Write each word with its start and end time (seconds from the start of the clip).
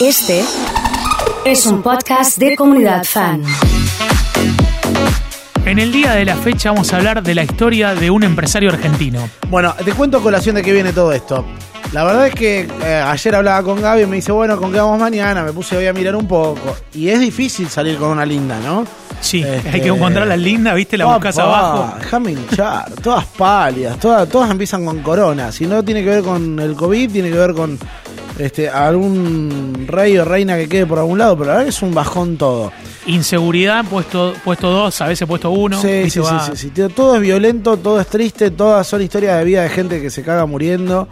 Este 0.00 0.44
es 1.44 1.66
un 1.66 1.82
podcast 1.82 2.38
de 2.38 2.56
comunidad 2.56 3.04
fan. 3.04 3.42
En 5.64 5.78
el 5.78 5.92
día 5.92 6.12
de 6.12 6.24
la 6.24 6.36
fecha 6.36 6.70
vamos 6.70 6.92
a 6.92 6.96
hablar 6.96 7.22
de 7.22 7.34
la 7.34 7.42
historia 7.42 7.94
de 7.94 8.10
un 8.10 8.22
empresario 8.22 8.70
argentino. 8.70 9.28
Bueno, 9.48 9.74
te 9.84 9.92
cuento 9.92 10.18
a 10.18 10.22
colación 10.22 10.54
de 10.54 10.62
qué 10.62 10.72
viene 10.72 10.92
todo 10.92 11.12
esto. 11.12 11.44
La 11.92 12.04
verdad 12.04 12.26
es 12.26 12.34
que 12.34 12.68
eh, 12.84 13.02
ayer 13.06 13.34
hablaba 13.34 13.62
con 13.62 13.80
Gaby 13.80 14.02
y 14.02 14.06
me 14.06 14.16
dice, 14.16 14.30
bueno, 14.30 14.58
¿con 14.58 14.70
qué 14.72 14.78
vamos 14.78 15.00
mañana? 15.00 15.42
Me 15.42 15.52
puse 15.52 15.76
hoy 15.76 15.86
a 15.86 15.92
mirar 15.92 16.16
un 16.16 16.28
poco. 16.28 16.76
Y 16.94 17.08
es 17.08 17.18
difícil 17.18 17.68
salir 17.68 17.96
con 17.96 18.10
una 18.10 18.26
linda, 18.26 18.58
¿no? 18.60 18.86
Sí, 19.20 19.42
Este, 19.42 19.68
hay 19.70 19.80
que 19.80 19.88
encontrarla 19.88 20.36
linda, 20.36 20.74
¿viste? 20.74 20.96
La 20.98 21.06
buscas 21.06 21.34
Papá, 21.36 21.48
abajo. 21.58 21.94
Déjame 21.98 22.32
hinchar. 22.32 22.92
Todas 23.02 23.24
pálidas, 23.24 23.98
todas, 23.98 24.28
todas 24.28 24.50
empiezan 24.50 24.84
con 24.84 25.02
corona. 25.02 25.50
Si 25.50 25.66
no 25.66 25.82
tiene 25.82 26.04
que 26.04 26.10
ver 26.10 26.22
con 26.22 26.60
el 26.60 26.74
COVID, 26.76 27.10
tiene 27.10 27.30
que 27.30 27.38
ver 27.38 27.54
con 27.54 27.78
este, 28.38 28.68
algún 28.68 29.84
rey 29.86 30.16
o 30.16 30.24
reina 30.24 30.56
que 30.56 30.68
quede 30.68 30.86
por 30.86 30.98
algún 30.98 31.18
lado. 31.18 31.36
Pero 31.36 31.46
la 31.46 31.52
verdad 31.54 31.64
que 31.64 31.70
es 31.70 31.82
un 31.82 31.92
bajón 31.94 32.36
todo. 32.36 32.72
Inseguridad, 33.06 33.84
puesto 33.84 34.34
puesto 34.44 34.70
dos, 34.70 35.00
a 35.00 35.06
veces 35.08 35.26
puesto 35.26 35.50
uno. 35.50 35.80
Sí, 35.80 36.10
sí, 36.10 36.20
sí, 36.22 36.34
sí, 36.54 36.70
sí. 36.74 36.88
Todo 36.94 37.16
es 37.16 37.20
violento, 37.22 37.76
todo 37.76 38.00
es 38.00 38.06
triste, 38.06 38.50
todas 38.50 38.86
son 38.86 39.02
historias 39.02 39.38
de 39.38 39.44
vida 39.44 39.62
de 39.62 39.68
gente 39.70 40.00
que 40.00 40.10
se 40.10 40.22
caga 40.22 40.44
muriendo, 40.46 41.08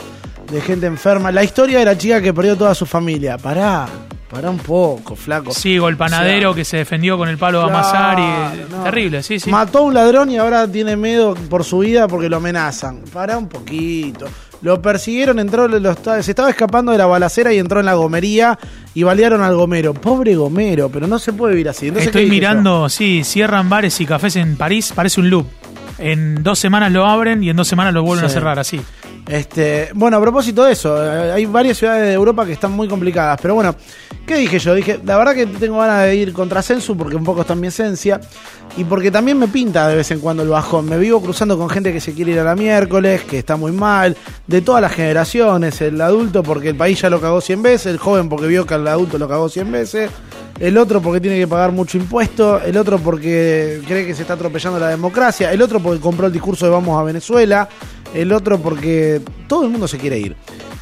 de 0.50 0.60
gente 0.60 0.86
enferma. 0.86 1.32
La 1.32 1.42
historia 1.42 1.78
de 1.78 1.84
la 1.84 1.96
chica 1.98 2.20
que 2.20 2.32
perdió 2.34 2.56
toda 2.56 2.74
su 2.74 2.84
familia. 2.86 3.38
Pará, 3.38 3.86
pará 4.30 4.50
un 4.50 4.58
poco, 4.58 5.16
flaco. 5.16 5.52
Sigo 5.52 5.88
el 5.88 5.96
panadero 5.96 6.50
O 6.50 6.52
sea, 6.52 6.60
que 6.60 6.64
se 6.66 6.76
defendió 6.76 7.16
con 7.16 7.28
el 7.30 7.38
palo 7.38 7.60
de 7.60 7.66
Claro, 7.66 7.78
amasar 7.78 8.18
y 8.18 8.70
no. 8.70 8.82
terrible, 8.84 9.22
sí, 9.22 9.40
sí. 9.40 9.50
Mató 9.50 9.78
a 9.78 9.82
un 9.82 9.94
ladrón 9.94 10.30
y 10.30 10.36
ahora 10.36 10.70
tiene 10.70 10.96
miedo 10.96 11.34
por 11.48 11.64
su 11.64 11.78
vida 11.78 12.06
porque 12.08 12.28
lo 12.28 12.36
amenazan. 12.36 13.00
Pará 13.12 13.38
un 13.38 13.48
poquito. 13.48 14.26
Lo 14.66 14.82
persiguieron, 14.82 15.38
entró, 15.38 15.68
lo 15.68 15.94
se 15.94 16.28
estaba 16.32 16.50
escapando 16.50 16.90
de 16.90 16.98
la 16.98 17.06
balacera 17.06 17.52
y 17.52 17.58
entró 17.58 17.78
en 17.78 17.86
la 17.86 17.94
gomería 17.94 18.58
y 18.94 19.04
balearon 19.04 19.40
al 19.40 19.54
gomero. 19.54 19.94
Pobre 19.94 20.34
gomero, 20.34 20.88
pero 20.88 21.06
no 21.06 21.20
se 21.20 21.32
puede 21.32 21.52
vivir 21.54 21.68
así. 21.68 21.86
Entonces, 21.86 22.10
¿qué 22.10 22.18
Estoy 22.18 22.24
dije 22.24 22.34
yo? 22.34 22.48
mirando, 22.50 22.88
sí, 22.88 23.22
cierran 23.22 23.68
bares 23.68 24.00
y 24.00 24.06
cafés 24.06 24.34
en 24.34 24.56
París, 24.56 24.92
parece 24.92 25.20
un 25.20 25.30
loop. 25.30 25.46
En 26.00 26.42
dos 26.42 26.58
semanas 26.58 26.90
lo 26.90 27.06
abren 27.06 27.44
y 27.44 27.50
en 27.50 27.56
dos 27.56 27.68
semanas 27.68 27.94
lo 27.94 28.02
vuelven 28.02 28.26
a 28.26 28.28
cerrar, 28.28 28.58
así. 28.58 28.80
Este, 29.28 29.90
bueno, 29.94 30.18
a 30.18 30.20
propósito 30.20 30.64
de 30.64 30.72
eso, 30.72 31.04
eh, 31.04 31.32
hay 31.32 31.46
varias 31.46 31.78
ciudades 31.78 32.02
de 32.06 32.12
Europa 32.12 32.46
que 32.46 32.52
están 32.52 32.70
muy 32.70 32.86
complicadas, 32.86 33.40
pero 33.42 33.56
bueno, 33.56 33.74
¿qué 34.24 34.36
dije 34.36 34.60
yo? 34.60 34.72
Dije, 34.72 35.00
la 35.04 35.18
verdad 35.18 35.34
que 35.34 35.46
tengo 35.46 35.78
ganas 35.78 36.04
de 36.04 36.14
ir 36.14 36.32
contra 36.32 36.62
Sensu 36.62 36.96
porque 36.96 37.16
un 37.16 37.24
poco 37.24 37.40
está 37.40 37.54
en 37.54 37.60
mi 37.60 37.66
esencia 37.66 38.20
y 38.76 38.84
porque 38.84 39.10
también 39.10 39.36
me 39.36 39.48
pinta 39.48 39.88
de 39.88 39.96
vez 39.96 40.12
en 40.12 40.20
cuando 40.20 40.44
el 40.44 40.48
bajón. 40.48 40.88
Me 40.88 40.96
vivo 40.96 41.20
cruzando 41.20 41.58
con 41.58 41.68
gente 41.68 41.92
que 41.92 42.00
se 42.00 42.12
quiere 42.12 42.32
ir 42.32 42.38
a 42.38 42.44
la 42.44 42.54
miércoles, 42.54 43.22
que 43.22 43.38
está 43.38 43.56
muy 43.56 43.72
mal, 43.72 44.16
de 44.46 44.62
todas 44.62 44.80
las 44.80 44.92
generaciones, 44.92 45.80
el 45.80 46.00
adulto 46.00 46.44
porque 46.44 46.68
el 46.68 46.76
país 46.76 47.00
ya 47.00 47.10
lo 47.10 47.20
cagó 47.20 47.40
100 47.40 47.62
veces, 47.62 47.86
el 47.86 47.98
joven 47.98 48.28
porque 48.28 48.46
vio 48.46 48.64
que 48.64 48.74
el 48.74 48.86
adulto 48.86 49.18
lo 49.18 49.28
cagó 49.28 49.48
100 49.48 49.72
veces, 49.72 50.10
el 50.60 50.78
otro 50.78 51.02
porque 51.02 51.20
tiene 51.20 51.36
que 51.38 51.48
pagar 51.48 51.72
mucho 51.72 51.98
impuesto, 51.98 52.60
el 52.60 52.76
otro 52.76 52.98
porque 52.98 53.80
cree 53.86 54.06
que 54.06 54.14
se 54.14 54.22
está 54.22 54.34
atropellando 54.34 54.78
la 54.78 54.88
democracia, 54.88 55.52
el 55.52 55.60
otro 55.62 55.80
porque 55.80 56.00
compró 56.00 56.28
el 56.28 56.32
discurso 56.32 56.64
de 56.64 56.70
vamos 56.70 56.98
a 56.98 57.02
Venezuela, 57.02 57.68
el 58.14 58.32
otro 58.32 58.58
porque 58.60 59.20
todo 59.48 59.64
el 59.64 59.70
mundo 59.70 59.88
se 59.88 59.98
quiere 59.98 60.18
ir. 60.18 60.36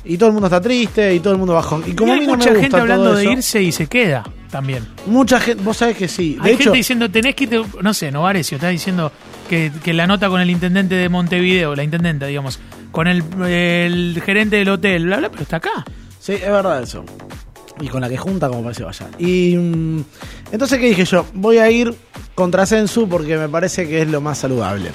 Y 0.04 0.18
todo 0.18 0.28
el 0.28 0.32
mundo 0.34 0.48
está 0.48 0.60
triste 0.60 1.14
y 1.14 1.20
todo 1.20 1.32
el 1.32 1.38
mundo 1.38 1.54
bajón. 1.54 1.82
Y 1.86 1.92
como 1.92 2.08
y 2.08 2.10
a 2.10 2.14
hay 2.14 2.20
mí 2.20 2.26
no 2.26 2.32
mucha 2.34 2.50
me 2.50 2.58
gusta 2.58 2.62
gente 2.62 2.76
hablando 2.76 3.14
de 3.14 3.24
irse 3.24 3.62
y 3.62 3.72
se 3.72 3.86
queda 3.86 4.24
también. 4.50 4.86
Mucha 5.06 5.40
gente, 5.40 5.62
vos 5.62 5.78
sabés 5.78 5.96
que 5.96 6.08
sí. 6.08 6.34
De 6.34 6.48
Hay 6.48 6.54
hecho, 6.54 6.64
gente 6.64 6.76
diciendo, 6.76 7.10
tenés 7.10 7.34
que 7.34 7.44
irte, 7.44 7.62
no 7.80 7.94
sé, 7.94 8.12
Novarecio 8.12 8.56
está 8.56 8.68
diciendo 8.68 9.10
que, 9.48 9.72
que 9.82 9.94
la 9.94 10.06
nota 10.06 10.28
con 10.28 10.40
el 10.40 10.50
intendente 10.50 10.94
de 10.94 11.08
Montevideo, 11.08 11.74
la 11.74 11.82
intendenta, 11.82 12.26
digamos, 12.26 12.60
con 12.92 13.08
el, 13.08 13.24
el 13.46 14.22
gerente 14.24 14.56
del 14.56 14.68
hotel, 14.68 15.06
bla, 15.06 15.16
bla, 15.16 15.30
pero 15.30 15.42
está 15.42 15.56
acá. 15.56 15.84
Sí, 16.20 16.34
es 16.34 16.42
verdad 16.42 16.82
eso. 16.82 17.04
Y 17.80 17.88
con 17.88 18.00
la 18.00 18.08
que 18.08 18.16
junta, 18.16 18.48
como 18.48 18.62
parece 18.62 18.84
vaya. 18.84 19.08
Y 19.18 19.56
mm, 19.56 20.04
entonces, 20.52 20.78
¿qué 20.78 20.86
dije 20.86 21.04
yo? 21.04 21.26
Voy 21.34 21.58
a 21.58 21.70
ir 21.70 21.94
contra 22.34 22.66
Sensu 22.66 23.08
porque 23.08 23.36
me 23.36 23.48
parece 23.48 23.88
que 23.88 24.02
es 24.02 24.08
lo 24.08 24.20
más 24.20 24.38
saludable. 24.38 24.90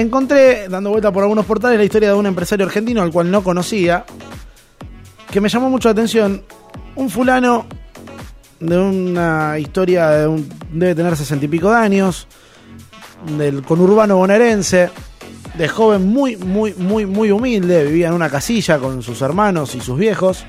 Encontré, 0.00 0.66
dando 0.66 0.88
vuelta 0.88 1.12
por 1.12 1.22
algunos 1.22 1.44
portales, 1.44 1.76
la 1.76 1.84
historia 1.84 2.08
de 2.08 2.14
un 2.14 2.24
empresario 2.24 2.64
argentino 2.64 3.02
al 3.02 3.12
cual 3.12 3.30
no 3.30 3.44
conocía, 3.44 4.06
que 5.30 5.42
me 5.42 5.50
llamó 5.50 5.68
mucho 5.68 5.88
la 5.88 5.92
atención. 5.92 6.42
Un 6.96 7.10
fulano 7.10 7.66
de 8.60 8.78
una 8.78 9.58
historia 9.58 10.08
de 10.08 10.26
un, 10.26 10.48
debe 10.72 10.94
tener 10.94 11.16
sesenta 11.18 11.44
y 11.44 11.48
pico 11.48 11.70
de 11.70 11.76
años, 11.76 12.26
del 13.36 13.62
conurbano 13.62 14.16
bonaerense, 14.16 14.88
de 15.58 15.68
joven 15.68 16.06
muy, 16.06 16.38
muy, 16.38 16.72
muy, 16.72 17.04
muy 17.04 17.30
humilde, 17.30 17.84
vivía 17.84 18.08
en 18.08 18.14
una 18.14 18.30
casilla 18.30 18.78
con 18.78 19.02
sus 19.02 19.20
hermanos 19.20 19.74
y 19.74 19.82
sus 19.82 19.98
viejos. 19.98 20.46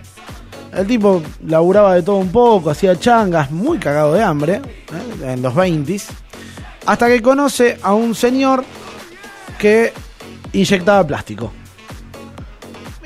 El 0.74 0.88
tipo 0.88 1.22
laburaba 1.46 1.94
de 1.96 2.04
todo 2.04 2.16
un 2.16 2.32
poco, 2.32 2.70
hacía 2.70 2.98
changas, 2.98 3.52
muy 3.52 3.80
cagado 3.80 4.14
de 4.14 4.24
hambre, 4.24 4.62
¿eh? 5.24 5.34
en 5.34 5.42
los 5.42 5.54
20 5.54 6.00
hasta 6.86 7.08
que 7.08 7.22
conoce 7.22 7.78
a 7.82 7.94
un 7.94 8.16
señor 8.16 8.64
que 9.62 9.94
inyectaba 10.54 11.06
plástico. 11.06 11.54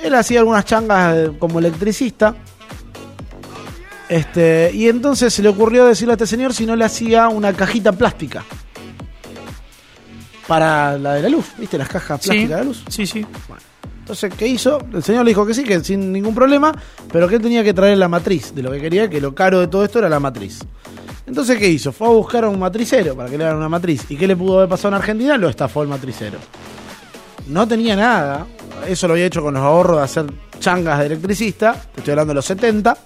Él 0.01 0.15
hacía 0.15 0.39
algunas 0.39 0.63
changas 0.63 1.15
eh, 1.17 1.31
como 1.37 1.59
electricista. 1.59 2.33
Este, 4.07 4.71
y 4.73 4.87
entonces 4.87 5.33
se 5.33 5.41
le 5.43 5.49
ocurrió 5.49 5.85
decirle 5.85 6.13
a 6.13 6.15
este 6.15 6.27
señor 6.27 6.53
si 6.53 6.65
no 6.65 6.75
le 6.77 6.85
hacía 6.85 7.27
una 7.27 7.51
cajita 7.53 7.91
plástica. 7.91 8.45
Para 10.47 10.97
la 10.97 11.15
de 11.15 11.23
la 11.23 11.29
luz, 11.29 11.45
¿viste? 11.57 11.77
Las 11.77 11.89
cajas 11.89 12.21
Sí, 12.21 12.29
plásticas 12.29 12.49
de 12.49 12.55
la 12.55 12.63
luz. 12.63 12.83
sí, 12.87 13.05
sí. 13.05 13.25
Entonces, 13.99 14.31
¿qué 14.37 14.47
hizo? 14.47 14.77
El 14.93 15.03
señor 15.03 15.25
le 15.25 15.31
dijo 15.31 15.45
que 15.47 15.55
sí, 15.55 15.63
que 15.63 15.83
sin 15.83 16.11
ningún 16.13 16.35
problema, 16.35 16.71
pero 17.11 17.27
que 17.27 17.35
él 17.35 17.41
tenía 17.41 17.63
que 17.63 17.73
traer 17.73 17.97
la 17.97 18.07
matriz 18.07 18.53
de 18.53 18.61
lo 18.61 18.71
que 18.71 18.79
quería, 18.79 19.09
que 19.09 19.19
lo 19.19 19.33
caro 19.33 19.59
de 19.59 19.67
todo 19.67 19.83
esto 19.83 19.97
era 19.99 20.07
la 20.07 20.19
matriz. 20.19 20.59
Entonces, 21.27 21.57
¿qué 21.57 21.67
hizo? 21.67 21.91
Fue 21.91 22.07
a 22.07 22.11
buscar 22.11 22.43
a 22.43 22.49
un 22.49 22.59
matricero 22.59 23.15
para 23.15 23.29
que 23.29 23.37
le 23.37 23.45
hagan 23.45 23.57
una 23.57 23.69
matriz. 23.69 24.05
¿Y 24.09 24.15
qué 24.15 24.27
le 24.27 24.35
pudo 24.35 24.57
haber 24.57 24.69
pasado 24.69 24.89
en 24.89 25.01
Argentina? 25.01 25.37
Lo 25.37 25.49
estafó 25.49 25.81
el 25.81 25.87
matricero. 25.87 26.37
No 27.47 27.67
tenía 27.67 27.95
nada. 27.95 28.45
Eso 28.87 29.07
lo 29.07 29.13
había 29.13 29.25
hecho 29.25 29.41
con 29.41 29.53
los 29.53 29.63
ahorros 29.63 29.97
de 29.97 30.03
hacer 30.03 30.25
changas 30.59 30.99
de 30.99 31.07
electricista. 31.07 31.73
Te 31.73 32.01
estoy 32.01 32.11
hablando 32.11 32.31
de 32.31 32.35
los 32.35 32.45
70. 32.45 32.97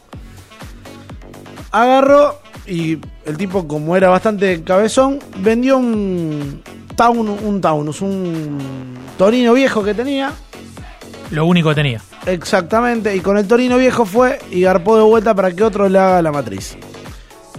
Agarró 1.72 2.40
y 2.68 2.97
el 3.25 3.38
tipo, 3.38 3.68
como 3.68 3.96
era 3.96 4.09
bastante 4.09 4.63
cabezón, 4.63 5.19
vendió 5.38 5.78
un 5.78 6.62
Taunus, 6.96 7.41
un 7.41 7.62
Taunus, 7.62 8.02
un 8.02 8.58
Torino 9.18 9.53
viejo 9.53 9.84
que 9.84 9.94
tenía. 9.94 10.31
Lo 11.31 11.46
único 11.46 11.69
que 11.69 11.75
tenía. 11.75 12.02
Exactamente, 12.25 13.16
y 13.16 13.22
con 13.22 13.38
el 13.38 13.47
Torino 13.47 13.78
viejo 13.78 14.06
fue 14.06 14.40
y 14.52 14.62
garpó 14.62 14.97
de 14.97 15.03
vuelta 15.03 15.34
para 15.34 15.52
que 15.52 15.63
otro 15.63 15.88
le 15.88 15.97
haga 15.97 16.22
la 16.22 16.31
matriz. 16.31 16.78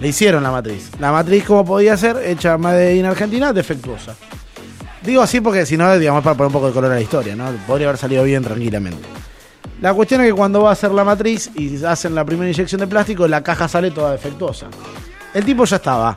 Le 0.01 0.07
hicieron 0.07 0.41
la 0.41 0.49
matriz. 0.49 0.89
La 0.99 1.11
matriz, 1.11 1.43
como 1.45 1.63
podía 1.63 1.95
ser, 1.95 2.17
hecha 2.25 2.57
Made 2.57 2.95
in 2.95 3.05
Argentina, 3.05 3.53
defectuosa. 3.53 4.15
Digo 5.03 5.21
así 5.21 5.41
porque 5.41 5.63
si 5.67 5.77
no, 5.77 5.95
digamos, 5.95 6.23
para 6.23 6.35
poner 6.35 6.47
un 6.47 6.53
poco 6.53 6.67
de 6.67 6.73
color 6.73 6.91
a 6.91 6.95
la 6.95 7.01
historia, 7.01 7.35
¿no? 7.35 7.45
Podría 7.67 7.87
haber 7.89 7.99
salido 7.99 8.23
bien 8.23 8.43
tranquilamente. 8.43 9.07
La 9.79 9.93
cuestión 9.93 10.21
es 10.21 10.27
que 10.27 10.33
cuando 10.33 10.63
va 10.63 10.69
a 10.69 10.73
hacer 10.73 10.91
la 10.91 11.03
matriz 11.03 11.51
y 11.55 11.83
hacen 11.85 12.15
la 12.15 12.25
primera 12.25 12.49
inyección 12.49 12.81
de 12.81 12.87
plástico, 12.87 13.27
la 13.27 13.43
caja 13.43 13.67
sale 13.67 13.91
toda 13.91 14.11
defectuosa. 14.13 14.67
El 15.35 15.45
tipo 15.45 15.65
ya 15.65 15.75
estaba 15.75 16.15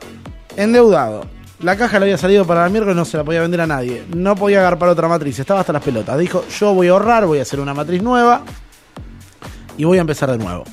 endeudado. 0.57 1.27
La 1.59 1.77
caja 1.77 1.99
le 1.99 2.05
había 2.05 2.17
salido 2.17 2.43
para 2.43 2.65
el 2.65 2.71
miércoles, 2.71 2.95
no 2.95 3.05
se 3.05 3.17
la 3.17 3.23
podía 3.23 3.41
vender 3.41 3.61
a 3.61 3.67
nadie. 3.67 4.03
No 4.15 4.35
podía 4.35 4.59
agarpar 4.61 4.89
otra 4.89 5.07
matriz, 5.07 5.37
estaba 5.37 5.59
hasta 5.59 5.73
las 5.73 5.83
pelotas. 5.83 6.17
Dijo, 6.17 6.43
yo 6.59 6.73
voy 6.73 6.87
a 6.87 6.91
ahorrar, 6.91 7.27
voy 7.27 7.37
a 7.37 7.43
hacer 7.43 7.59
una 7.59 7.75
matriz 7.75 8.01
nueva 8.01 8.41
y 9.77 9.83
voy 9.83 9.99
a 9.99 10.01
empezar 10.01 10.31
de 10.31 10.39
nuevo. 10.39 10.63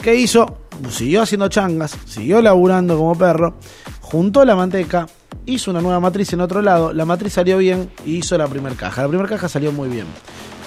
¿Qué 0.00 0.14
hizo? 0.14 0.65
Siguió 0.90 1.22
haciendo 1.22 1.48
changas, 1.48 1.96
siguió 2.06 2.40
laburando 2.42 2.96
como 2.96 3.16
perro, 3.16 3.54
juntó 4.00 4.44
la 4.44 4.54
manteca, 4.54 5.06
hizo 5.46 5.70
una 5.70 5.80
nueva 5.80 6.00
matriz 6.00 6.32
en 6.32 6.40
otro 6.40 6.60
lado, 6.62 6.92
la 6.92 7.04
matriz 7.04 7.32
salió 7.32 7.58
bien 7.58 7.90
y 8.04 8.16
hizo 8.16 8.36
la 8.38 8.46
primera 8.46 8.74
caja. 8.76 9.02
La 9.02 9.08
primera 9.08 9.28
caja 9.28 9.48
salió 9.48 9.72
muy 9.72 9.88
bien. 9.88 10.06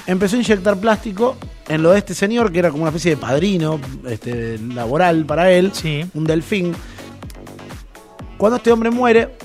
Empezó 0.07 0.35
a 0.35 0.39
inyectar 0.39 0.77
plástico 0.77 1.35
en 1.67 1.83
lo 1.83 1.91
de 1.91 1.99
este 1.99 2.15
señor, 2.15 2.51
que 2.51 2.59
era 2.59 2.71
como 2.71 2.83
una 2.83 2.89
especie 2.89 3.11
de 3.11 3.17
padrino 3.17 3.79
este, 4.07 4.57
laboral 4.57 5.25
para 5.25 5.51
él, 5.51 5.71
Sí. 5.73 6.03
un 6.15 6.23
delfín. 6.23 6.73
Cuando 8.37 8.57
este 8.57 8.71
hombre 8.71 8.89
muere, 8.89 9.37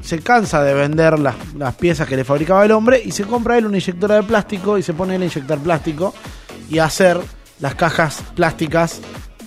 se 0.00 0.20
cansa 0.20 0.62
de 0.62 0.74
vender 0.74 1.18
las, 1.18 1.34
las 1.54 1.74
piezas 1.74 2.08
que 2.08 2.16
le 2.16 2.24
fabricaba 2.24 2.64
el 2.64 2.72
hombre 2.72 3.02
y 3.04 3.12
se 3.12 3.24
compra 3.24 3.58
él 3.58 3.66
una 3.66 3.76
inyectora 3.78 4.16
de 4.16 4.22
plástico 4.22 4.78
y 4.78 4.82
se 4.82 4.94
pone 4.94 5.16
él 5.16 5.22
a 5.22 5.24
inyectar 5.26 5.58
plástico 5.58 6.14
y 6.70 6.78
a 6.78 6.84
hacer 6.86 7.20
las 7.60 7.74
cajas 7.74 8.22
plásticas 8.34 9.00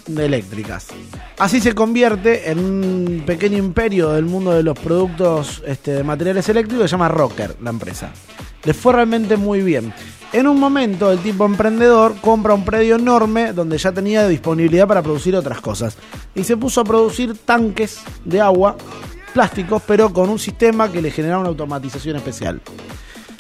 eléctricas. 0.08 0.88
Así 1.38 1.60
se 1.60 1.74
convierte 1.74 2.50
en 2.50 2.60
un 2.60 3.24
pequeño 3.26 3.58
imperio 3.58 4.12
del 4.12 4.26
mundo 4.26 4.52
de 4.52 4.64
los 4.64 4.78
productos 4.78 5.64
este, 5.66 5.92
de 5.92 6.04
materiales 6.04 6.48
eléctricos 6.50 6.86
se 6.86 6.92
llama 6.92 7.10
Rocker, 7.10 7.58
la 7.62 7.70
empresa. 7.70 8.12
Le 8.64 8.74
fue 8.74 8.94
realmente 8.94 9.38
muy 9.38 9.62
bien. 9.62 9.94
En 10.34 10.48
un 10.48 10.60
momento, 10.60 11.12
el 11.12 11.20
tipo 11.20 11.46
emprendedor 11.46 12.16
compra 12.20 12.54
un 12.54 12.66
predio 12.66 12.96
enorme 12.96 13.54
donde 13.54 13.78
ya 13.78 13.92
tenía 13.92 14.28
disponibilidad 14.28 14.88
para 14.88 15.02
producir 15.02 15.36
otras 15.36 15.62
cosas. 15.62 15.98
Y 16.34 16.44
se 16.44 16.58
puso 16.58 16.82
a 16.82 16.84
producir 16.84 17.38
tanques 17.38 18.00
de 18.26 18.42
agua 18.42 18.76
plásticos, 19.34 19.82
pero 19.86 20.12
con 20.12 20.30
un 20.30 20.40
sistema 20.40 20.92
que 20.92 21.02
le 21.02 21.12
generaba 21.12 21.42
una 21.42 21.50
automatización 21.50 22.16
especial. 22.16 22.62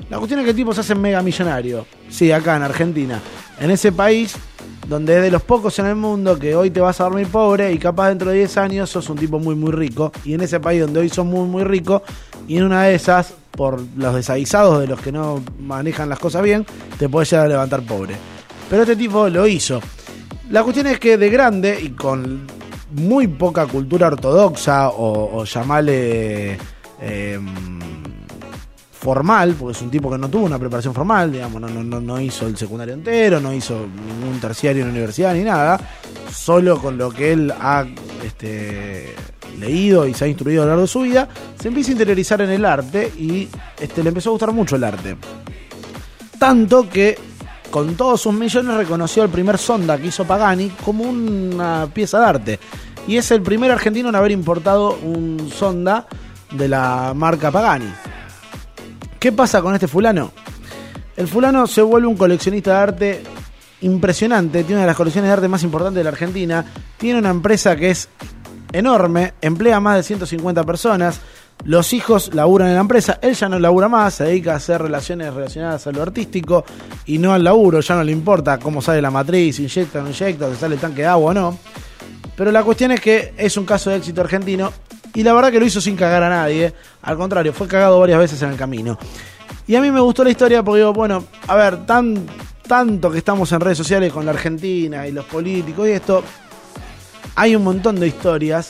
La 0.09 0.17
cuestión 0.17 0.39
es 0.39 0.43
que 0.43 0.51
el 0.51 0.55
tipo 0.55 0.73
se 0.73 0.81
hace 0.81 0.95
mega 0.95 1.21
millonario. 1.21 1.85
Sí, 2.09 2.31
acá 2.31 2.55
en 2.55 2.63
Argentina. 2.63 3.19
En 3.59 3.71
ese 3.71 3.91
país 3.91 4.35
donde 4.87 5.17
es 5.17 5.23
de 5.23 5.31
los 5.31 5.41
pocos 5.41 5.79
en 5.79 5.87
el 5.87 5.95
mundo 5.95 6.37
que 6.37 6.55
hoy 6.55 6.69
te 6.69 6.79
vas 6.79 7.01
a 7.01 7.05
dormir 7.05 7.27
pobre 7.27 7.71
y 7.73 7.79
capaz 7.79 8.09
dentro 8.09 8.29
de 8.29 8.37
10 8.37 8.57
años 8.57 8.89
sos 8.89 9.09
un 9.09 9.17
tipo 9.17 9.39
muy 9.39 9.55
muy 9.55 9.71
rico. 9.71 10.11
Y 10.23 10.33
en 10.35 10.41
ese 10.41 10.59
país 10.59 10.81
donde 10.81 10.99
hoy 10.99 11.09
sos 11.09 11.25
muy 11.25 11.47
muy 11.47 11.63
rico 11.63 12.03
y 12.47 12.57
en 12.57 12.65
una 12.65 12.83
de 12.83 12.95
esas, 12.95 13.33
por 13.51 13.81
los 13.97 14.13
desaguisados 14.13 14.79
de 14.79 14.87
los 14.87 15.01
que 15.01 15.11
no 15.11 15.41
manejan 15.59 16.07
las 16.09 16.19
cosas 16.19 16.43
bien, 16.43 16.65
te 16.99 17.09
puedes 17.09 17.31
llegar 17.31 17.47
a 17.47 17.49
levantar 17.49 17.81
pobre. 17.81 18.15
Pero 18.69 18.83
este 18.83 18.95
tipo 18.95 19.27
lo 19.29 19.47
hizo. 19.47 19.81
La 20.51 20.61
cuestión 20.61 20.85
es 20.87 20.99
que 20.99 21.17
de 21.17 21.29
grande 21.31 21.79
y 21.81 21.89
con 21.89 22.45
muy 22.91 23.27
poca 23.27 23.65
cultura 23.65 24.07
ortodoxa 24.07 24.89
o, 24.89 25.39
o 25.39 25.45
llamarle... 25.45 26.57
eh, 27.01 27.39
formal, 29.05 29.53
porque 29.53 29.77
es 29.77 29.81
un 29.83 29.91
tipo 29.91 30.09
que 30.09 30.17
no 30.17 30.27
tuvo 30.29 30.45
una 30.45 30.57
preparación 30.57 30.91
formal, 30.91 31.31
digamos, 31.31 31.61
no, 31.61 31.69
no, 31.69 32.01
no, 32.01 32.19
hizo 32.19 32.47
el 32.47 32.57
secundario 32.57 32.95
entero, 32.95 33.39
no 33.39 33.53
hizo 33.53 33.85
ningún 33.85 34.39
terciario 34.41 34.81
en 34.81 34.87
la 34.87 34.93
universidad 34.93 35.35
ni 35.35 35.43
nada, 35.43 35.79
solo 36.33 36.81
con 36.81 36.97
lo 36.97 37.11
que 37.11 37.33
él 37.33 37.51
ha 37.51 37.85
este, 38.23 39.13
leído 39.59 40.07
y 40.07 40.15
se 40.15 40.25
ha 40.25 40.27
instruido 40.27 40.63
a 40.63 40.65
lo 40.65 40.71
largo 40.71 40.81
de 40.81 40.87
su 40.87 41.01
vida, 41.01 41.29
se 41.59 41.67
empieza 41.67 41.91
a 41.91 41.93
interiorizar 41.93 42.41
en 42.41 42.49
el 42.49 42.65
arte 42.65 43.13
y 43.15 43.47
este, 43.79 44.01
le 44.01 44.09
empezó 44.09 44.29
a 44.29 44.31
gustar 44.31 44.51
mucho 44.51 44.75
el 44.75 44.83
arte. 44.83 45.15
Tanto 46.39 46.89
que 46.89 47.15
con 47.69 47.93
todos 47.93 48.21
sus 48.21 48.33
millones 48.33 48.75
reconoció 48.75 49.21
el 49.21 49.29
primer 49.29 49.59
sonda 49.59 49.99
que 49.99 50.07
hizo 50.07 50.25
Pagani 50.25 50.69
como 50.83 51.03
una 51.03 51.87
pieza 51.93 52.19
de 52.19 52.25
arte. 52.25 52.59
Y 53.07 53.17
es 53.17 53.29
el 53.29 53.43
primer 53.43 53.69
argentino 53.69 54.09
en 54.09 54.15
haber 54.15 54.31
importado 54.31 54.97
un 55.03 55.51
sonda 55.55 56.07
de 56.49 56.67
la 56.67 57.13
marca 57.15 57.51
Pagani. 57.51 57.91
¿Qué 59.25 59.31
pasa 59.31 59.59
con 59.59 59.73
este 59.73 59.87
fulano? 59.87 60.31
El 61.17 61.27
fulano 61.27 61.65
se 61.65 61.81
vuelve 61.81 62.07
un 62.07 62.15
coleccionista 62.15 62.69
de 62.73 62.77
arte 62.77 63.23
impresionante, 63.81 64.59
tiene 64.59 64.73
una 64.73 64.81
de 64.81 64.87
las 64.89 64.95
colecciones 64.95 65.29
de 65.29 65.33
arte 65.33 65.47
más 65.47 65.63
importantes 65.63 65.97
de 65.97 66.03
la 66.03 66.11
Argentina, 66.11 66.63
tiene 66.95 67.17
una 67.17 67.31
empresa 67.31 67.75
que 67.75 67.89
es 67.89 68.07
enorme, 68.71 69.33
emplea 69.41 69.79
más 69.79 69.95
de 69.95 70.03
150 70.03 70.63
personas, 70.63 71.21
los 71.63 71.91
hijos 71.93 72.35
laburan 72.35 72.67
en 72.67 72.75
la 72.75 72.81
empresa, 72.81 73.17
él 73.19 73.33
ya 73.33 73.49
no 73.49 73.57
labura 73.57 73.89
más, 73.89 74.13
se 74.13 74.25
dedica 74.25 74.53
a 74.53 74.57
hacer 74.57 74.79
relaciones 74.79 75.33
relacionadas 75.33 75.87
a 75.87 75.91
lo 75.91 76.03
artístico 76.03 76.63
y 77.07 77.17
no 77.17 77.33
al 77.33 77.43
laburo, 77.43 77.79
ya 77.79 77.95
no 77.95 78.03
le 78.03 78.11
importa 78.11 78.59
cómo 78.59 78.79
sale 78.79 79.01
la 79.01 79.09
matriz, 79.09 79.57
inyecta 79.59 80.01
o 80.01 80.03
no 80.03 80.09
inyecta, 80.09 80.51
si 80.51 80.57
sale 80.57 80.75
el 80.75 80.81
tanque 80.81 81.01
de 81.01 81.07
agua 81.07 81.31
o 81.31 81.33
no. 81.33 81.57
Pero 82.37 82.51
la 82.51 82.63
cuestión 82.63 82.91
es 82.91 83.01
que 83.01 83.33
es 83.37 83.57
un 83.57 83.65
caso 83.65 83.89
de 83.89 83.95
éxito 83.95 84.21
argentino 84.21 84.71
y 85.15 85.23
la 85.23 85.33
verdad 85.33 85.51
que 85.51 85.59
lo 85.59 85.65
hizo 85.65 85.81
sin 85.81 85.95
cagar 85.95 86.21
a 86.23 86.29
nadie. 86.29 86.73
Al 87.01 87.17
contrario, 87.17 87.53
fue 87.53 87.67
cagado 87.67 87.99
varias 87.99 88.19
veces 88.19 88.41
en 88.41 88.49
el 88.49 88.57
camino. 88.57 88.99
Y 89.65 89.75
a 89.75 89.81
mí 89.81 89.89
me 89.89 90.01
gustó 90.01 90.23
la 90.23 90.29
historia 90.29 90.61
porque 90.61 90.79
digo, 90.79 90.93
bueno, 90.93 91.23
a 91.47 91.55
ver, 91.55 91.85
tan, 91.85 92.25
tanto 92.67 93.09
que 93.09 93.17
estamos 93.17 93.51
en 93.51 93.61
redes 93.61 93.77
sociales 93.77 94.11
con 94.11 94.25
la 94.25 94.31
Argentina 94.31 95.07
y 95.07 95.11
los 95.11 95.25
políticos 95.25 95.87
y 95.87 95.91
esto, 95.91 96.21
hay 97.35 97.55
un 97.55 97.63
montón 97.63 97.99
de 97.99 98.07
historias. 98.07 98.67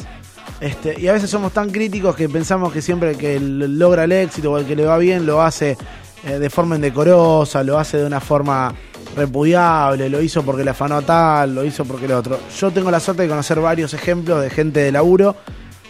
Este, 0.62 1.00
y 1.00 1.08
a 1.08 1.14
veces 1.14 1.30
somos 1.30 1.52
tan 1.52 1.70
críticos 1.70 2.16
que 2.16 2.30
pensamos 2.30 2.72
que 2.72 2.82
siempre 2.82 3.12
el 3.12 3.18
que 3.18 3.40
logra 3.40 4.06
el 4.06 4.12
éxito 4.14 4.52
o 4.52 4.58
el 4.58 4.66
que 4.66 4.76
le 4.76 4.86
va 4.86 4.98
bien 4.98 5.26
lo 5.26 5.42
hace 5.42 5.76
eh, 6.24 6.40
de 6.40 6.50
forma 6.50 6.76
indecorosa, 6.76 7.62
lo 7.64 7.78
hace 7.78 7.98
de 7.98 8.06
una 8.06 8.22
forma 8.22 8.74
repudiable, 9.18 10.10
lo 10.10 10.22
hizo 10.22 10.44
porque 10.44 10.64
le 10.64 10.72
afanó 10.72 11.02
tal, 11.02 11.56
lo 11.56 11.66
hizo 11.66 11.84
porque 11.84 12.08
lo 12.08 12.18
otro. 12.18 12.40
Yo 12.58 12.72
tengo 12.72 12.90
la 12.90 13.00
suerte 13.00 13.24
de 13.24 13.30
conocer 13.30 13.60
varios 13.60 13.94
ejemplos 13.94 14.42
de 14.42 14.50
gente 14.50 14.80
de 14.80 14.92
laburo 14.92 15.36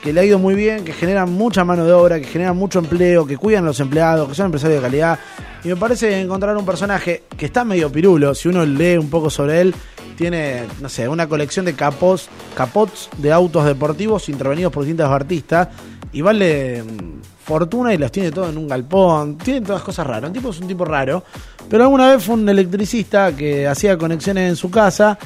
que 0.06 0.14
le 0.14 0.22
ha 0.22 0.24
ido 0.24 0.38
muy 0.38 0.54
bien, 0.54 0.86
que 0.86 0.94
generan 0.94 1.32
mucha 1.32 1.66
mano 1.66 1.84
de 1.84 1.92
obra, 1.92 2.20
que 2.20 2.26
generan 2.26 2.56
mucho 2.56 2.78
empleo, 2.78 3.26
que 3.26 3.38
cuidan 3.38 3.64
a 3.64 3.68
los 3.68 3.80
empleados, 3.80 4.30
que 4.30 4.36
son 4.36 4.46
empresarios 4.46 4.80
de 4.80 4.88
calidad. 4.88 5.18
Y 5.64 5.70
me 5.70 5.78
parece 5.78 6.22
encontrar 6.22 6.56
un 6.56 6.64
personaje 6.64 7.24
que 7.36 7.48
está 7.48 7.66
medio 7.66 7.92
pirulo, 7.92 8.36
si 8.36 8.48
uno 8.48 8.64
lee 8.68 8.98
un 8.98 9.10
poco 9.10 9.32
sobre 9.32 9.62
él, 9.62 9.74
tiene, 10.16 10.66
no 10.80 10.90
sé, 10.90 11.10
una 11.10 11.28
colección 11.28 11.66
de 11.66 11.74
capos, 11.74 12.30
capots 12.54 13.10
de 13.18 13.32
autos 13.32 13.66
deportivos 13.66 14.30
intervenidos 14.30 14.72
por 14.72 14.84
distintos 14.84 15.10
artistas 15.10 15.70
y 16.14 16.22
vale 16.22 16.84
mm, 16.84 17.22
fortuna 17.44 17.92
y 17.92 17.98
los 17.98 18.12
tiene 18.12 18.32
todo 18.32 18.48
en 18.48 18.60
un 18.60 18.68
galpón, 18.68 19.40
tiene 19.40 19.62
todas 19.62 19.82
cosas 19.82 20.06
raras. 20.06 20.30
Un 20.30 20.34
tipo 20.34 20.52
es 20.52 20.60
un 20.60 20.68
tipo 20.68 20.86
raro, 20.86 21.24
pero 21.68 21.84
alguna 21.84 22.12
vez 22.12 22.24
fue 22.24 22.36
un 22.36 22.48
electricista 22.48 23.36
que 23.36 23.68
hacía 23.68 23.98
conexiones 23.98 24.52
en 24.52 24.56
su 24.56 24.70
casa 24.70 25.18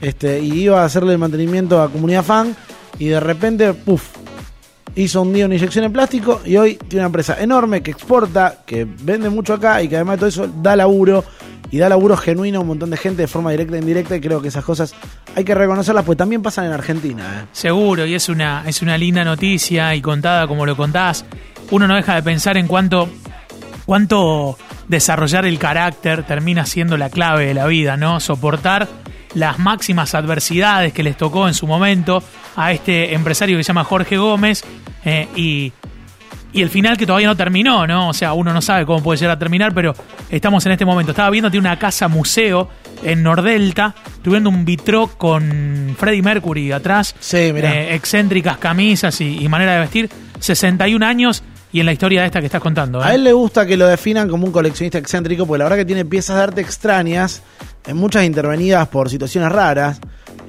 este, 0.00 0.38
y 0.38 0.62
iba 0.62 0.80
a 0.80 0.84
hacerle 0.84 1.14
el 1.14 1.18
mantenimiento 1.18 1.82
a 1.82 1.90
comunidad 1.90 2.22
fan 2.22 2.54
y 2.98 3.06
de 3.06 3.20
repente, 3.20 3.74
puff, 3.74 4.17
hizo 4.94 5.22
un 5.22 5.32
día 5.32 5.46
una 5.46 5.54
inyección 5.54 5.84
en 5.84 5.92
plástico 5.92 6.40
y 6.44 6.56
hoy 6.56 6.76
tiene 6.76 7.00
una 7.00 7.06
empresa 7.06 7.40
enorme 7.40 7.82
que 7.82 7.90
exporta, 7.90 8.58
que 8.66 8.84
vende 8.84 9.30
mucho 9.30 9.54
acá 9.54 9.82
y 9.82 9.88
que 9.88 9.96
además 9.96 10.16
de 10.16 10.18
todo 10.18 10.28
eso 10.28 10.52
da 10.62 10.76
laburo 10.76 11.24
y 11.70 11.78
da 11.78 11.88
laburo 11.88 12.16
genuino 12.16 12.58
a 12.58 12.62
un 12.62 12.68
montón 12.68 12.90
de 12.90 12.96
gente 12.96 13.22
de 13.22 13.28
forma 13.28 13.50
directa 13.50 13.76
e 13.76 13.80
indirecta 13.80 14.16
y 14.16 14.20
creo 14.20 14.40
que 14.40 14.48
esas 14.48 14.64
cosas 14.64 14.94
hay 15.34 15.44
que 15.44 15.54
reconocerlas 15.54 16.04
pues 16.04 16.16
también 16.16 16.42
pasan 16.42 16.66
en 16.66 16.72
Argentina. 16.72 17.42
¿eh? 17.42 17.46
Seguro, 17.52 18.06
y 18.06 18.14
es 18.14 18.28
una, 18.28 18.64
es 18.66 18.82
una 18.82 18.96
linda 18.96 19.24
noticia 19.24 19.94
y 19.94 20.00
contada 20.00 20.46
como 20.46 20.64
lo 20.66 20.76
contás, 20.76 21.24
uno 21.70 21.86
no 21.86 21.96
deja 21.96 22.14
de 22.14 22.22
pensar 22.22 22.56
en 22.56 22.66
cuánto, 22.66 23.08
cuánto 23.84 24.56
desarrollar 24.88 25.44
el 25.44 25.58
carácter 25.58 26.24
termina 26.24 26.64
siendo 26.64 26.96
la 26.96 27.10
clave 27.10 27.46
de 27.46 27.54
la 27.54 27.66
vida, 27.66 27.96
¿no? 27.96 28.20
Soportar 28.20 28.88
las 29.34 29.58
máximas 29.58 30.14
adversidades 30.14 30.92
que 30.92 31.02
les 31.02 31.16
tocó 31.16 31.48
en 31.48 31.54
su 31.54 31.66
momento 31.66 32.22
a 32.56 32.72
este 32.72 33.14
empresario 33.14 33.56
que 33.56 33.64
se 33.64 33.68
llama 33.68 33.84
Jorge 33.84 34.16
Gómez 34.16 34.64
eh, 35.04 35.28
y, 35.36 35.72
y 36.52 36.62
el 36.62 36.70
final 36.70 36.96
que 36.96 37.06
todavía 37.06 37.28
no 37.28 37.36
terminó, 37.36 37.86
¿no? 37.86 38.08
O 38.08 38.12
sea, 38.14 38.32
uno 38.32 38.52
no 38.52 38.62
sabe 38.62 38.86
cómo 38.86 39.02
puede 39.02 39.18
llegar 39.18 39.36
a 39.36 39.38
terminar, 39.38 39.72
pero 39.74 39.94
estamos 40.30 40.64
en 40.66 40.72
este 40.72 40.84
momento. 40.84 41.12
Estaba 41.12 41.30
viendo, 41.30 41.50
tiene 41.50 41.68
una 41.68 41.78
casa 41.78 42.08
museo 42.08 42.68
en 43.04 43.22
Nordelta, 43.22 43.94
tuviendo 44.22 44.48
un 44.50 44.64
vitro 44.64 45.08
con 45.18 45.94
Freddie 45.98 46.22
Mercury 46.22 46.72
atrás, 46.72 47.14
Sí, 47.20 47.52
mirá. 47.52 47.72
eh, 47.74 47.94
excéntricas 47.94 48.58
camisas 48.58 49.20
y, 49.20 49.38
y 49.44 49.48
manera 49.48 49.74
de 49.74 49.80
vestir, 49.80 50.10
61 50.40 51.04
años 51.06 51.42
y 51.70 51.80
en 51.80 51.86
la 51.86 51.92
historia 51.92 52.22
de 52.22 52.26
esta 52.26 52.40
que 52.40 52.46
estás 52.46 52.62
contando. 52.62 53.00
¿eh? 53.00 53.04
A 53.06 53.14
él 53.14 53.24
le 53.24 53.32
gusta 53.34 53.66
que 53.66 53.76
lo 53.76 53.86
definan 53.86 54.28
como 54.28 54.46
un 54.46 54.52
coleccionista 54.52 54.96
excéntrico, 54.98 55.46
porque 55.46 55.58
la 55.58 55.64
verdad 55.66 55.76
que 55.76 55.84
tiene 55.84 56.04
piezas 56.06 56.36
de 56.36 56.42
arte 56.42 56.60
extrañas, 56.62 57.42
en 57.86 57.96
muchas 57.96 58.24
intervenidas 58.24 58.88
por 58.88 59.08
situaciones 59.10 59.50
raras. 59.50 60.00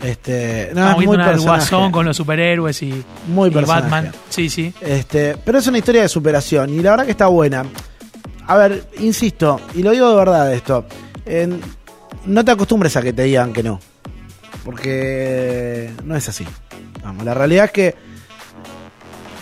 Este, 0.04 0.72
no, 0.74 0.80
Estamos 0.81 1.02
es 1.02 1.08
muy 1.08 1.16
una 1.16 1.30
del. 1.31 1.40
Guasón 1.42 1.92
con 1.92 2.06
los 2.06 2.16
superhéroes 2.16 2.81
y, 2.84 3.04
Muy 3.28 3.50
y. 3.50 3.54
Batman. 3.54 4.12
Sí, 4.30 4.50
sí. 4.50 4.74
Este, 4.81 5.36
pero 5.44 5.58
es 5.60 5.68
una 5.68 5.78
historia 5.78 6.02
de 6.04 6.08
superación 6.10 6.70
y 6.74 6.80
la 6.80 6.92
verdad 6.92 7.06
que 7.06 7.12
está 7.12 7.28
buena. 7.28 7.66
A 8.48 8.58
ver, 8.58 8.84
insisto, 9.00 9.60
y 9.76 9.84
lo 9.84 9.92
digo 9.92 10.10
de 10.10 10.16
verdad 10.16 10.54
esto, 10.54 10.86
en- 11.26 11.62
no 12.26 12.44
te 12.46 12.52
acostumbres 12.52 12.96
a 12.98 13.02
que 13.02 13.14
te 13.14 13.24
digan 13.24 13.54
que 13.54 13.62
no, 13.62 13.80
porque 14.66 15.92
no 16.06 16.16
es 16.16 16.28
así. 16.30 16.46
Vamos, 17.04 17.24
la 17.26 17.33
realidad 17.33 17.66
es 17.66 17.71
que 17.71 17.95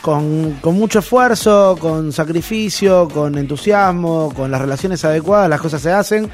con, 0.01 0.53
con 0.62 0.75
mucho 0.75 1.00
esfuerzo, 1.00 1.77
con 1.79 2.12
sacrificio, 2.13 3.08
con 3.10 3.38
entusiasmo, 3.38 4.34
con 4.34 4.50
las 4.51 4.62
relaciones 4.62 5.03
adecuadas, 5.06 5.50
las 5.50 5.60
cosas 5.62 5.82
se 5.82 5.91
hacen. 5.91 6.29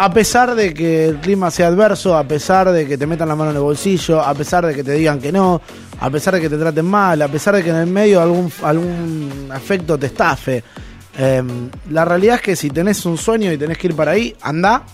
A 0.00 0.12
pesar 0.12 0.54
de 0.54 0.72
que 0.72 1.06
el 1.06 1.16
clima 1.16 1.50
sea 1.50 1.66
adverso, 1.66 2.16
a 2.16 2.22
pesar 2.22 2.70
de 2.70 2.86
que 2.86 2.96
te 2.96 3.04
metan 3.04 3.26
la 3.26 3.34
mano 3.34 3.50
en 3.50 3.56
el 3.56 3.62
bolsillo, 3.62 4.20
a 4.20 4.32
pesar 4.32 4.64
de 4.64 4.72
que 4.72 4.84
te 4.84 4.92
digan 4.92 5.18
que 5.18 5.32
no, 5.32 5.60
a 5.98 6.08
pesar 6.08 6.34
de 6.34 6.40
que 6.40 6.48
te 6.48 6.56
traten 6.56 6.86
mal, 6.86 7.20
a 7.20 7.26
pesar 7.26 7.56
de 7.56 7.64
que 7.64 7.70
en 7.70 7.76
el 7.76 7.88
medio 7.88 8.22
algún, 8.22 8.48
algún 8.62 9.48
afecto 9.52 9.98
te 9.98 10.06
estafe. 10.06 10.62
Eh, 11.18 11.42
la 11.90 12.04
realidad 12.04 12.36
es 12.36 12.42
que 12.42 12.54
si 12.54 12.70
tenés 12.70 13.04
un 13.06 13.18
sueño 13.18 13.52
y 13.52 13.58
tenés 13.58 13.76
que 13.76 13.88
ir 13.88 13.96
para 13.96 14.12
ahí, 14.12 14.36
anda. 14.40 14.84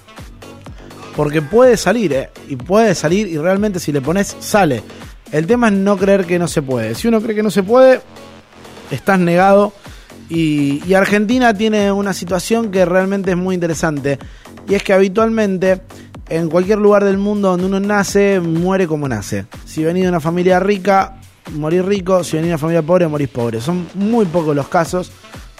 Porque 1.14 1.42
puede 1.42 1.76
salir, 1.76 2.14
¿eh? 2.14 2.30
Y 2.48 2.56
puede 2.56 2.94
salir 2.94 3.28
y 3.28 3.36
realmente 3.36 3.80
si 3.80 3.92
le 3.92 4.00
pones, 4.00 4.34
sale. 4.40 4.82
El 5.30 5.46
tema 5.46 5.68
es 5.68 5.74
no 5.74 5.98
creer 5.98 6.24
que 6.24 6.38
no 6.38 6.48
se 6.48 6.62
puede. 6.62 6.94
Si 6.94 7.08
uno 7.08 7.20
cree 7.20 7.36
que 7.36 7.42
no 7.42 7.50
se 7.50 7.62
puede, 7.62 8.00
estás 8.90 9.18
negado. 9.18 9.74
Y, 10.30 10.82
y 10.86 10.94
Argentina 10.94 11.52
tiene 11.52 11.92
una 11.92 12.14
situación 12.14 12.70
que 12.70 12.86
realmente 12.86 13.32
es 13.32 13.36
muy 13.36 13.54
interesante. 13.54 14.18
Y 14.68 14.74
es 14.74 14.82
que 14.82 14.92
habitualmente 14.92 15.80
en 16.28 16.48
cualquier 16.48 16.78
lugar 16.78 17.04
del 17.04 17.18
mundo 17.18 17.50
donde 17.50 17.66
uno 17.66 17.80
nace, 17.80 18.40
muere 18.40 18.86
como 18.86 19.08
nace. 19.08 19.46
Si 19.64 19.84
venís 19.84 20.04
de 20.04 20.08
una 20.08 20.20
familia 20.20 20.58
rica, 20.60 21.16
morís 21.52 21.84
rico. 21.84 22.24
Si 22.24 22.36
venís 22.36 22.48
de 22.48 22.54
una 22.54 22.58
familia 22.58 22.82
pobre, 22.82 23.08
morís 23.08 23.28
pobre. 23.28 23.60
Son 23.60 23.86
muy 23.94 24.24
pocos 24.26 24.56
los 24.56 24.68
casos 24.68 25.12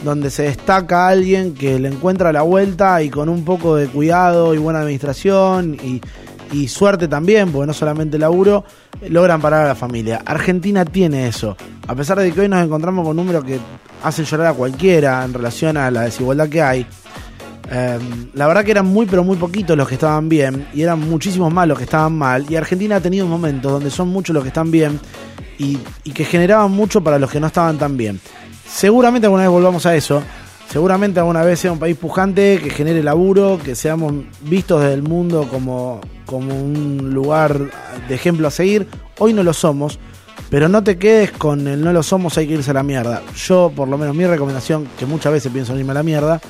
donde 0.03 0.31
se 0.31 0.45
destaca 0.45 1.07
a 1.07 1.09
alguien 1.11 1.55
que 1.55 1.79
le 1.79 1.89
encuentra 1.89 2.33
la 2.33 2.43
vuelta 2.43 3.03
y 3.03 3.11
con 3.11 3.29
un 3.29 3.45
poco 3.45 3.77
de 3.77 3.87
cuidado 3.87 4.55
y 4.55 4.59
buena 4.59 4.81
administración 4.81 5.77
y, 5.83 6.01
suerte 6.69 7.09
también, 7.09 7.51
porque 7.51 7.67
no 7.67 7.73
solamente 7.73 8.17
laburo, 8.17 8.65
logran 9.09 9.41
parar 9.41 9.65
a 9.65 9.69
la 9.69 9.75
familia. 9.75 10.23
Argentina 10.25 10.85
tiene 10.85 11.27
eso. 11.27 11.57
A 11.89 11.97
pesar 11.97 12.17
de 12.21 12.31
que 12.31 12.43
hoy 12.43 12.49
nos 12.49 12.65
encontramos 12.65 13.05
con 13.05 13.17
números 13.17 13.43
que 13.43 13.59
hacen 14.05 14.25
llorar 14.25 14.49
a 14.49 14.55
cualquiera 14.55 15.25
en 15.25 15.35
relación 15.35 15.77
a 15.77 15.91
la 15.91 16.03
desigualdad 16.03 16.49
que 16.49 16.63
hay. 16.63 16.87
Eh, 17.71 17.99
la 18.35 18.47
verdad 18.47 18.65
que 18.65 18.73
eran 18.73 18.87
muy 18.87 19.07
pero 19.07 19.25
muy 19.25 19.37
poquitos 19.37 19.77
los 19.77 19.89
que 19.89 19.95
estaban 19.95 20.29
bien 20.29 20.67
y 20.75 20.83
eran 20.83 21.01
muchísimos 21.01 21.53
más 21.53 21.67
los 21.67 21.79
que 21.79 21.85
estaban 21.85 22.17
mal. 22.17 22.47
Y 22.49 22.57
Argentina 22.57 22.97
ha 22.97 23.01
tenido 23.01 23.27
momentos 23.27 23.73
donde 23.73 23.91
son 23.91 24.09
muchos 24.09 24.35
los 24.35 24.43
que 24.43 24.49
están 24.49 24.71
bien 24.71 25.01
y, 25.59 25.79
y 26.05 26.13
que 26.13 26.25
generaban 26.25 26.71
mucho 26.71 27.03
para 27.03 27.19
los 27.19 27.31
que 27.31 27.41
no 27.41 27.47
estaban 27.47 27.79
tan 27.79 27.97
bien. 27.97 28.21
Seguramente 28.69 29.27
alguna 29.27 29.45
vez 29.45 29.53
volvamos 29.53 29.87
a 29.87 29.95
eso, 29.95 30.23
seguramente 30.71 31.21
alguna 31.21 31.43
vez 31.43 31.61
sea 31.61 31.73
un 31.73 31.79
país 31.79 31.97
pujante, 31.97 32.59
que 32.63 32.71
genere 32.71 33.03
laburo, 33.03 33.59
que 33.63 33.75
seamos 33.75 34.13
vistos 34.43 34.81
desde 34.83 34.95
el 34.95 35.03
mundo 35.03 35.49
como, 35.49 36.01
como 36.27 36.55
un 36.55 37.13
lugar 37.15 37.59
de 38.09 38.15
ejemplo 38.15 38.49
a 38.49 38.51
seguir. 38.51 38.89
Hoy 39.19 39.33
no 39.33 39.45
lo 39.45 39.53
somos, 39.53 40.01
pero 40.51 40.69
no 40.69 40.83
te 40.83 40.99
quedes 40.99 41.31
con 41.31 41.69
el 41.69 41.83
no 41.83 41.93
lo 41.93 42.03
somos, 42.03 42.37
hay 42.37 42.49
que 42.49 42.55
irse 42.55 42.73
a 42.73 42.75
la 42.75 42.83
mierda. 42.83 43.23
Yo, 43.37 43.73
por 43.75 43.87
lo 43.89 43.97
menos, 43.97 44.17
mi 44.17 44.27
recomendación, 44.27 44.89
que 44.99 45.07
muchas 45.07 45.33
veces 45.33 45.53
pienso 45.53 45.73
en 45.73 45.79
irme 45.79 45.93
a 45.93 45.95
la 45.95 46.03
mierda, 46.03 46.41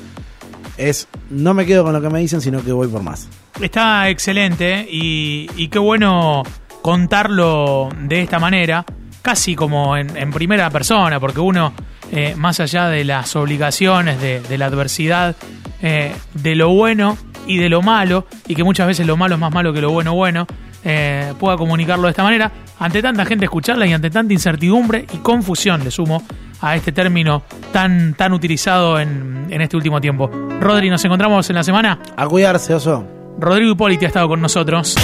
es 0.77 1.09
no 1.31 1.55
me 1.55 1.67
quedo 1.67 1.85
con 1.85 1.93
lo 1.93 2.01
que 2.01 2.11
me 2.11 2.21
dicen, 2.21 2.41
sino 2.41 2.63
que 2.63 2.73
voy 2.73 2.89
por 2.89 3.03
más. 3.03 3.29
Está 3.61 4.09
excelente 4.09 4.87
y, 4.91 5.49
y 5.57 5.69
qué 5.69 5.79
bueno 5.79 6.43
contarlo 6.85 7.89
de 7.99 8.21
esta 8.21 8.39
manera, 8.39 8.85
casi 9.23 9.57
como 9.57 9.97
en, 9.97 10.31
primera 10.33 10.69
persona, 10.69 11.19
porque 11.19 11.41
uno, 11.41 11.73
eh, 12.13 12.35
más 12.37 12.61
allá 12.61 12.91
de 12.91 13.05
las 13.05 13.35
obligaciones, 13.37 14.21
de, 14.21 14.59
la 14.59 14.67
adversidad, 14.67 15.35
eh, 15.81 16.15
de 16.35 16.55
lo 16.55 16.69
bueno 16.69 17.17
y 17.47 17.57
de 17.57 17.71
lo 17.71 17.81
malo, 17.81 18.27
y 18.47 18.55
que 18.55 18.65
muchas 18.65 18.87
veces 18.87 19.07
lo 19.07 19.17
malo 19.17 19.37
es 19.37 19.41
más 19.41 19.51
malo 19.51 19.73
que 19.73 19.81
lo 19.81 19.93
bueno 19.93 20.15
bueno, 20.15 20.47
eh, 20.85 21.33
pueda 21.41 21.57
comunicarlo 21.57 22.05
de 22.05 22.11
esta 22.11 22.23
manera, 22.23 22.53
ante 22.79 23.01
tanta 23.01 23.25
gente 23.25 23.47
escucharla 23.47 23.87
y 23.87 23.95
ante 23.95 24.11
tanta 24.11 24.35
incertidumbre 24.35 25.07
y 25.11 25.17
confusión, 25.21 25.85
le 25.85 25.91
sumo 25.91 26.23
a 26.65 26.77
este 26.77 26.93
término 26.93 27.43
tan, 27.73 28.15
tan 28.15 28.33
utilizado 28.33 28.99
en, 28.99 29.49
en 29.51 29.61
este 29.61 29.77
último 29.77 30.01
tiempo. 30.01 30.31
Rodri, 30.61 30.89
nos 30.89 31.05
encontramos 31.05 31.49
en 31.51 31.57
la 31.57 31.63
semana. 31.63 31.99
A 32.17 32.27
cuidarse, 32.27 32.75
oso. 32.75 33.05
Rodrigo 33.39 33.73
Hipólito 33.73 34.07
ha 34.07 34.09
estado 34.09 34.29
con 34.29 34.41
nosotros. 34.41 34.97